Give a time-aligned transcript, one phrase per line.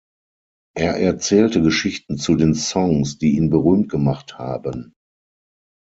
[0.75, 4.95] Er erzählte Geschichten zu den Songs, die ihn berühmt gemacht haben.